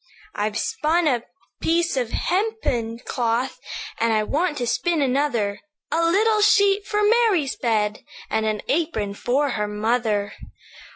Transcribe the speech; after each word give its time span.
"'I've 0.33 0.57
spun 0.57 1.05
a 1.07 1.21
piece 1.61 1.95
of 1.95 2.09
hempen 2.09 2.97
cloth, 3.05 3.59
And 3.99 4.11
I 4.11 4.23
want 4.23 4.57
to 4.57 4.65
spin 4.65 4.99
another; 4.99 5.59
A 5.91 6.03
little 6.03 6.41
sheet 6.41 6.87
for 6.87 7.03
Mary's 7.03 7.55
bed, 7.55 7.99
And 8.27 8.47
an 8.47 8.63
apron 8.67 9.13
for 9.13 9.51
her 9.51 9.67
mother. 9.67 10.33